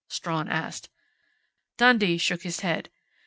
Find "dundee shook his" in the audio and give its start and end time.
1.77-2.61